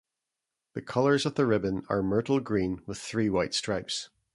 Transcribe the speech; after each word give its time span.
The 0.73 0.81
colors 0.81 1.27
of 1.27 1.35
the 1.35 1.45
ribbon 1.45 1.83
are 1.87 2.01
myrtle 2.01 2.39
green 2.39 2.81
with 2.87 2.97
three 2.97 3.29
white 3.29 3.53
stripes. 3.53 4.09